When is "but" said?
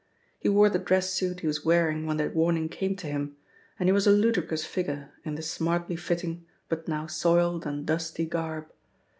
6.69-6.87